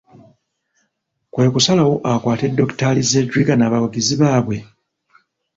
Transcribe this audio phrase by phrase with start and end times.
[1.31, 4.57] Kwe kusalawo akwate Dokitaali Zedriga n'abawagizi baabwe?